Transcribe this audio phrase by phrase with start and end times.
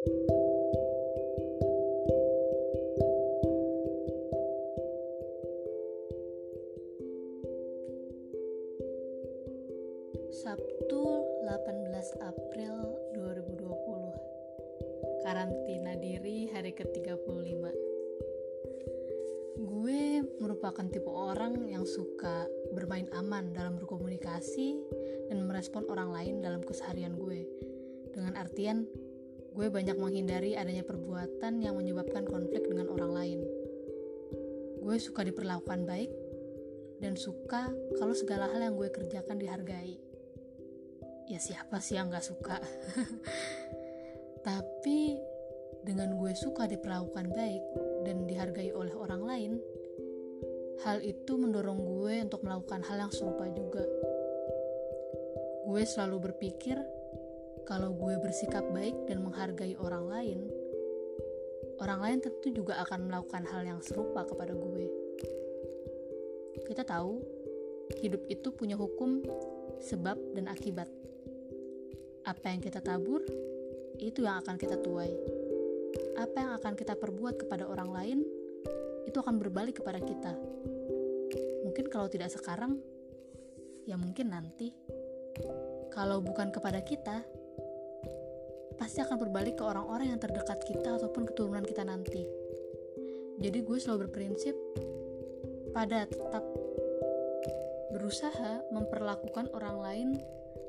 [0.00, 0.16] Sabtu
[11.44, 17.60] 18 April 2020 Karantina diri hari ke-35
[19.60, 24.80] Gue merupakan tipe orang yang suka bermain aman dalam berkomunikasi
[25.28, 27.44] dan merespon orang lain dalam keseharian gue.
[28.16, 28.88] Dengan artian,
[29.50, 33.40] gue banyak menghindari adanya perbuatan yang menyebabkan konflik dengan orang lain.
[34.80, 36.10] Gue suka diperlakukan baik
[37.02, 37.68] dan suka
[37.98, 39.98] kalau segala hal yang gue kerjakan dihargai.
[41.30, 42.58] Ya siapa sih yang gak suka?
[44.46, 45.18] Tapi
[45.82, 47.64] dengan gue suka diperlakukan baik
[48.06, 49.52] dan dihargai oleh orang lain
[50.84, 53.84] hal itu mendorong gue untuk melakukan hal yang serupa juga.
[55.68, 56.80] Gue selalu berpikir
[57.64, 60.38] kalau gue bersikap baik dan menghargai orang lain
[61.80, 64.86] orang lain tentu juga akan melakukan hal yang serupa kepada gue
[66.68, 67.20] kita tahu
[67.98, 69.24] hidup itu punya hukum
[69.80, 70.86] sebab dan akibat
[72.30, 73.24] apa yang kita tabur,
[73.96, 75.10] itu yang akan kita tuai.
[76.20, 78.18] Apa yang akan kita perbuat kepada orang lain,
[79.08, 80.36] itu akan berbalik kepada kita.
[81.64, 82.76] Mungkin kalau tidak sekarang,
[83.88, 84.70] ya mungkin nanti.
[85.90, 87.24] Kalau bukan kepada kita,
[88.80, 92.24] pasti akan berbalik ke orang-orang yang terdekat kita ataupun keturunan kita nanti.
[93.36, 94.56] Jadi gue selalu berprinsip
[95.76, 96.40] pada tetap
[97.92, 100.08] berusaha memperlakukan orang lain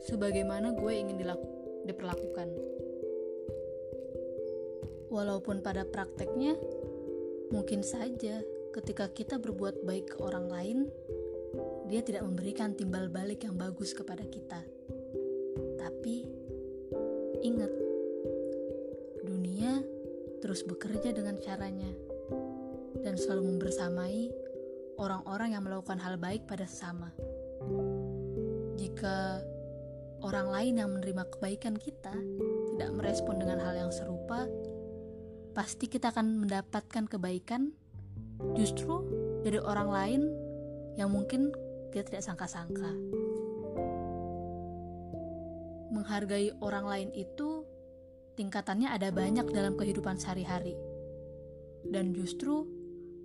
[0.03, 1.47] sebagaimana gue ingin dilaku,
[1.87, 2.51] diperlakukan.
[5.07, 6.59] Walaupun pada prakteknya,
[7.51, 8.43] mungkin saja
[8.75, 10.77] ketika kita berbuat baik ke orang lain,
[11.87, 14.63] dia tidak memberikan timbal balik yang bagus kepada kita.
[15.75, 16.23] Tapi,
[17.43, 17.80] ingat,
[20.51, 21.87] terus bekerja dengan caranya
[23.07, 24.35] dan selalu membersamai
[24.99, 27.07] orang-orang yang melakukan hal baik pada sesama.
[28.75, 29.39] Jika
[30.19, 32.11] orang lain yang menerima kebaikan kita
[32.75, 34.43] tidak merespon dengan hal yang serupa,
[35.55, 37.71] pasti kita akan mendapatkan kebaikan
[38.51, 39.07] justru
[39.47, 40.21] dari orang lain
[40.99, 41.55] yang mungkin
[41.95, 42.91] kita tidak sangka-sangka.
[45.95, 47.50] Menghargai orang lain itu
[48.35, 50.75] tingkatannya ada banyak dalam kehidupan sehari-hari.
[51.81, 52.67] Dan justru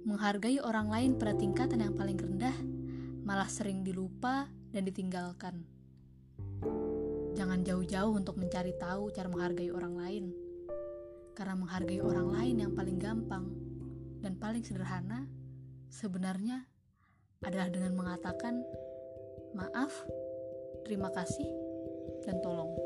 [0.06, 2.54] menghargai orang lain pada tingkatan yang paling rendah
[3.26, 5.66] malah sering dilupa dan ditinggalkan.
[7.36, 10.24] Jangan jauh-jauh untuk mencari tahu cara menghargai orang lain.
[11.36, 13.44] Karena menghargai orang lain yang paling gampang
[14.24, 15.28] dan paling sederhana
[15.92, 16.64] sebenarnya
[17.44, 18.64] adalah dengan mengatakan
[19.52, 19.92] maaf,
[20.88, 21.50] terima kasih,
[22.24, 22.85] dan tolong.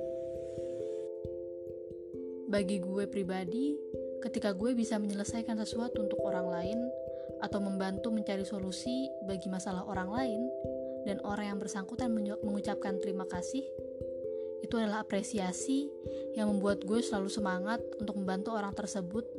[2.50, 3.78] Bagi gue pribadi,
[4.27, 6.78] ketika gue bisa menyelesaikan sesuatu untuk orang lain
[7.38, 10.43] atau membantu mencari solusi bagi masalah orang lain,
[11.06, 12.10] dan orang yang bersangkutan
[12.43, 13.62] mengucapkan terima kasih,
[14.66, 15.89] itu adalah apresiasi
[16.34, 19.31] yang membuat gue selalu semangat untuk membantu orang tersebut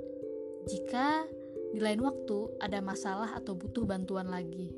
[0.72, 1.28] jika
[1.76, 4.72] di lain waktu ada masalah atau butuh bantuan lagi.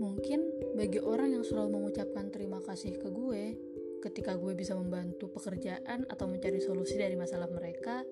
[0.00, 0.40] Mungkin
[0.78, 3.69] bagi orang yang selalu mengucapkan terima kasih ke gue
[4.00, 8.02] ketika gue bisa membantu pekerjaan atau mencari solusi dari masalah mereka,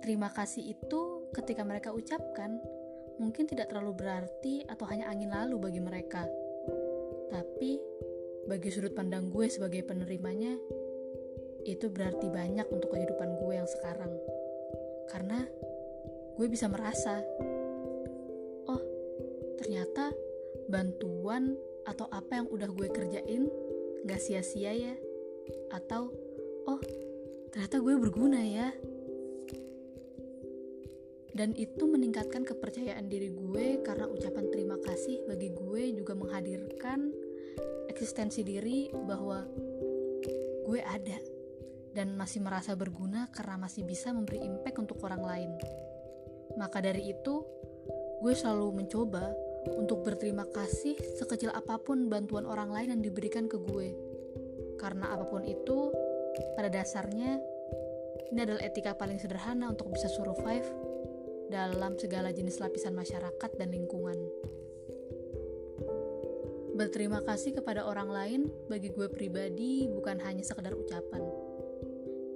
[0.00, 2.56] terima kasih itu ketika mereka ucapkan
[3.18, 6.24] mungkin tidak terlalu berarti atau hanya angin lalu bagi mereka.
[7.28, 7.76] Tapi
[8.48, 10.56] bagi sudut pandang gue sebagai penerimanya,
[11.68, 14.14] itu berarti banyak untuk kehidupan gue yang sekarang.
[15.10, 15.44] Karena
[16.38, 17.20] gue bisa merasa,
[18.70, 18.80] oh
[19.60, 20.14] ternyata
[20.70, 23.48] bantuan atau apa yang udah gue kerjain
[24.06, 24.94] gak sia-sia ya.
[25.72, 26.12] Atau,
[26.68, 26.80] oh
[27.50, 28.70] ternyata gue berguna ya.
[31.38, 37.14] Dan itu meningkatkan kepercayaan diri gue karena ucapan terima kasih bagi gue juga menghadirkan
[37.86, 39.46] eksistensi diri bahwa
[40.66, 41.18] gue ada
[41.94, 45.50] dan masih merasa berguna karena masih bisa memberi impact untuk orang lain.
[46.58, 47.42] Maka dari itu,
[48.18, 49.30] gue selalu mencoba
[49.76, 53.92] untuk berterima kasih sekecil apa pun bantuan orang lain yang diberikan ke gue.
[54.78, 55.92] Karena apa pun itu,
[56.54, 57.42] pada dasarnya
[58.30, 60.68] ini adalah etika paling sederhana untuk bisa survive
[61.48, 64.16] dalam segala jenis lapisan masyarakat dan lingkungan.
[66.78, 68.40] Berterima kasih kepada orang lain
[68.70, 71.26] bagi gue pribadi bukan hanya sekedar ucapan.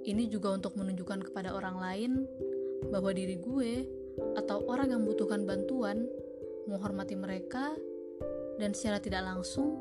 [0.03, 2.11] Ini juga untuk menunjukkan kepada orang lain
[2.91, 3.87] bahwa diri gue
[4.35, 6.11] atau orang yang membutuhkan bantuan
[6.69, 7.73] menghormati mereka
[8.57, 9.75] dan secara tidak langsung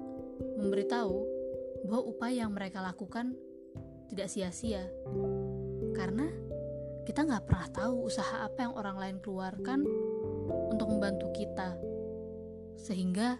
[0.58, 1.16] memberitahu
[1.86, 3.34] bahwa upaya yang mereka lakukan
[4.08, 4.86] tidak sia-sia.
[5.92, 6.28] Karena
[7.02, 9.82] kita nggak pernah tahu usaha apa yang orang lain keluarkan
[10.70, 11.74] untuk membantu kita.
[12.78, 13.38] Sehingga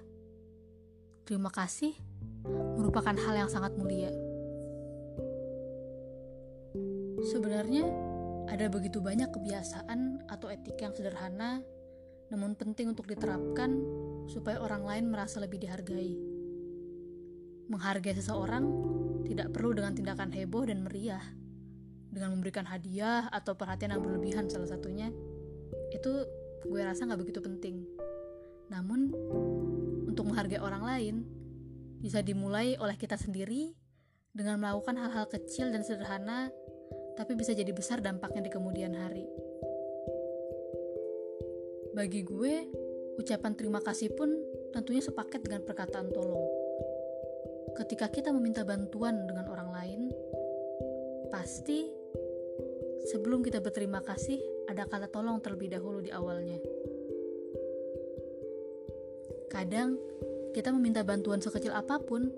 [1.25, 1.95] terima kasih
[2.77, 4.11] merupakan hal yang sangat mulia.
[7.23, 7.87] Sebenarnya
[8.51, 11.63] ada begitu banyak kebiasaan atau etika yang sederhana
[12.33, 13.77] namun penting untuk diterapkan
[14.25, 16.17] supaya orang lain merasa lebih dihargai.
[17.69, 18.65] Menghargai seseorang
[19.29, 21.21] tidak perlu dengan tindakan heboh dan meriah.
[22.09, 25.13] Dengan memberikan hadiah atau perhatian yang berlebihan salah satunya,
[25.93, 26.13] itu
[26.65, 27.85] gue rasa gak begitu penting.
[28.73, 29.13] Namun,
[30.09, 31.17] untuk menghargai orang lain,
[32.01, 33.77] bisa dimulai oleh kita sendiri
[34.33, 36.49] dengan melakukan hal-hal kecil dan sederhana,
[37.17, 39.25] tapi bisa jadi besar dampaknya di kemudian hari.
[41.93, 42.55] Bagi gue,
[43.21, 44.33] ucapan terima kasih pun
[44.73, 46.49] tentunya sepaket dengan perkataan tolong.
[47.77, 50.01] Ketika kita meminta bantuan dengan orang lain,
[51.29, 51.93] pasti
[53.13, 54.41] sebelum kita berterima kasih,
[54.73, 56.57] ada kata tolong terlebih dahulu di awalnya.
[59.53, 60.01] Kadang
[60.57, 62.33] kita meminta bantuan sekecil apa pun,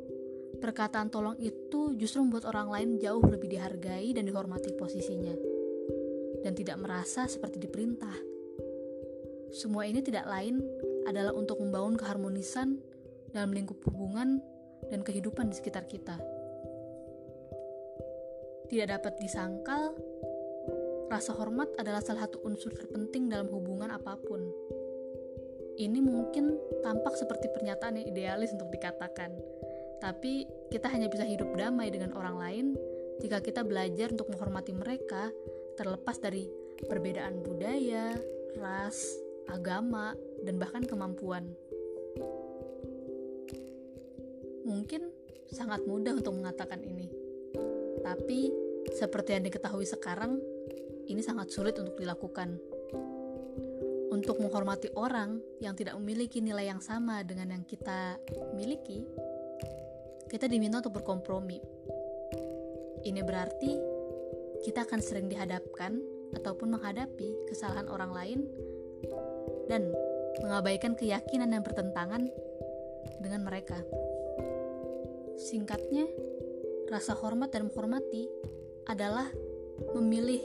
[0.59, 5.35] perkataan tolong itu justru membuat orang lain jauh lebih dihargai dan dihormati posisinya,
[6.43, 8.34] dan tidak merasa seperti diperintah.
[9.55, 10.59] Semua ini tidak lain
[11.07, 12.75] adalah untuk membangun keharmonisan
[13.31, 14.43] dalam lingkup hubungan
[14.91, 16.19] dan kehidupan di sekitar kita.
[18.67, 19.95] Tidak dapat disangkal,
[21.07, 24.43] rasa hormat adalah salah satu unsur terpenting dalam hubungan apa pun.
[25.79, 29.39] Ini mungkin tampak seperti pernyataan yang idealis untuk dikatakan,
[30.03, 32.67] tapi kita hanya bisa hidup damai dengan orang lain
[33.23, 35.31] jika kita belajar untuk menghormati mereka
[35.79, 36.51] terlepas dari
[36.91, 38.19] perbedaan budaya,
[38.59, 41.53] ras, agama, dan bahkan kemampuan.
[44.65, 45.13] Mungkin
[45.49, 47.09] sangat mudah untuk mengatakan ini,
[48.01, 48.53] tapi
[48.93, 50.41] seperti yang diketahui sekarang,
[51.09, 52.57] ini sangat sulit untuk dilakukan.
[54.15, 58.17] Untuk menghormati orang yang tidak memiliki nilai yang sama dengan yang kita
[58.55, 59.03] miliki,
[60.31, 61.59] kita diminta untuk berkompromi.
[63.05, 63.73] Ini berarti
[64.65, 65.99] kita akan sering dihadapkan
[66.33, 68.41] ataupun menghadapi kesalahan orang lain
[69.69, 69.93] dan
[70.43, 72.29] mengabaikan keyakinan yang bertentangan
[73.21, 73.79] dengan mereka.
[75.39, 76.07] Singkatnya,
[76.91, 78.29] rasa hormat dan menghormati
[78.87, 79.31] adalah
[79.97, 80.43] memilih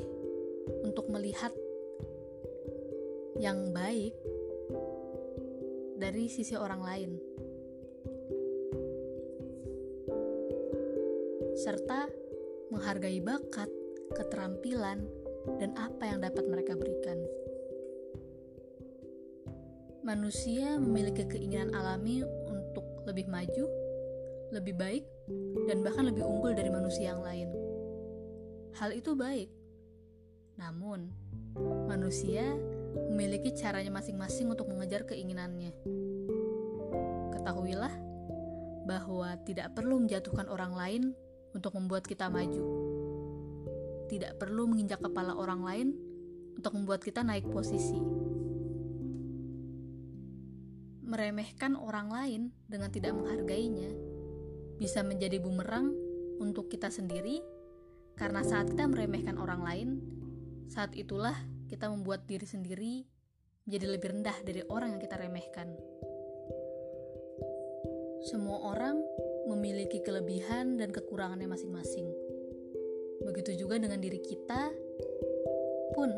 [0.85, 1.53] untuk melihat
[3.39, 4.15] yang baik
[5.99, 7.11] dari sisi orang lain,
[11.59, 12.07] serta
[12.71, 13.69] menghargai bakat,
[14.15, 15.03] keterampilan,
[15.59, 17.19] dan apa yang dapat mereka berikan
[20.09, 23.69] manusia memiliki keinginan alami untuk lebih maju,
[24.49, 25.05] lebih baik,
[25.69, 27.53] dan bahkan lebih unggul dari manusia yang lain.
[28.73, 29.53] Hal itu baik,
[30.57, 31.13] namun
[31.85, 32.41] manusia
[33.13, 35.77] memiliki caranya masing-masing untuk mengejar keinginannya.
[37.37, 37.93] Ketahuilah
[38.89, 41.03] bahwa tidak perlu menjatuhkan orang lain
[41.53, 42.65] untuk membuat kita maju.
[44.09, 45.87] Tidak perlu menginjak kepala orang lain
[46.57, 48.01] untuk membuat kita naik posisi
[51.09, 53.89] meremehkan orang lain dengan tidak menghargainya.
[54.77, 55.91] Bisa menjadi bumerang
[56.37, 57.41] untuk kita sendiri
[58.13, 59.89] karena saat kita meremehkan orang lain
[60.69, 61.33] saat itulah
[61.65, 62.93] kita membuat diri sendiri
[63.65, 65.73] menjadi lebih rendah dari orang yang kita remehkan.
[68.29, 69.01] Semua orang
[69.49, 72.05] memiliki kelebihan dan kekurangannya masing-masing.
[73.25, 74.69] Begitu juga dengan diri kita
[75.97, 76.13] pun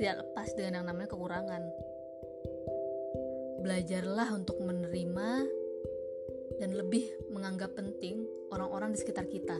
[0.00, 1.62] tidak lepas dengan yang namanya kekurangan
[3.62, 5.30] belajarlah untuk menerima
[6.58, 9.56] dan lebih menganggap penting orang-orang di sekitar kita.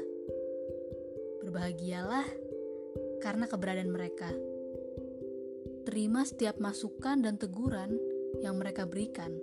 [1.46, 2.26] Berbahagialah
[3.22, 4.30] karena keberadaan mereka.
[5.86, 7.98] Terima setiap masukan dan teguran
[8.38, 9.34] yang mereka berikan,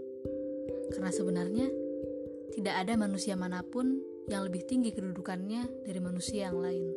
[0.91, 1.67] karena sebenarnya
[2.55, 3.99] tidak ada manusia mana pun
[4.31, 6.87] yang lebih tinggi kedudukannya dari manusia yang lain.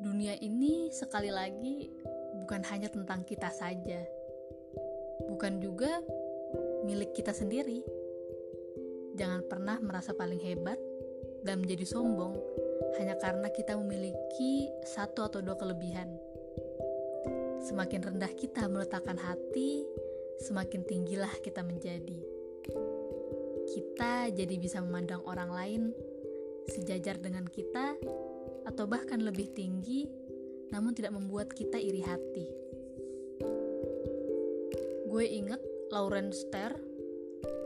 [0.00, 1.92] Dunia ini sekali lagi
[2.40, 4.00] bukan hanya tentang kita saja
[5.24, 6.04] bukan juga
[6.84, 7.80] milik kita sendiri.
[9.16, 10.76] Jangan pernah merasa paling hebat
[11.40, 12.36] dan menjadi sombong
[13.00, 16.12] hanya karena kita memiliki satu atau dua kelebihan.
[17.64, 19.88] Semakin rendah kita meletakkan hati,
[20.44, 22.20] semakin tinggilah kita menjadi.
[23.66, 25.82] Kita jadi bisa memandang orang lain
[26.70, 27.98] sejajar dengan kita,
[28.66, 30.06] atau bahkan lebih tinggi,
[30.74, 32.65] namun tidak membuat kita iri hati
[35.16, 35.64] gue inget
[35.96, 36.76] Lauren Ster,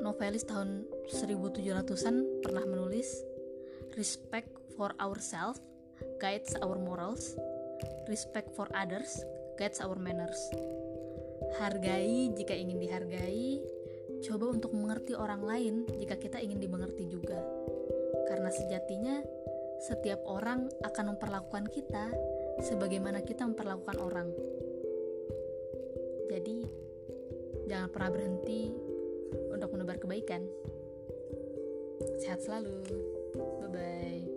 [0.07, 3.27] novelis tahun 1700-an pernah menulis,
[3.99, 5.59] Respect for ourselves
[6.23, 7.35] guides our morals.
[8.07, 9.27] Respect for others
[9.59, 10.39] guides our manners.
[11.59, 13.67] Hargai jika ingin dihargai,
[14.31, 17.43] coba untuk mengerti orang lain jika kita ingin dimengerti juga.
[18.31, 19.27] Karena sejatinya,
[19.91, 22.15] setiap orang akan memperlakukan kita
[22.63, 24.31] sebagaimana kita memperlakukan orang.
[27.71, 28.75] Jangan pernah berhenti
[29.55, 30.43] untuk menebar kebaikan.
[32.19, 32.83] Sehat selalu.
[33.39, 34.30] Bye bye.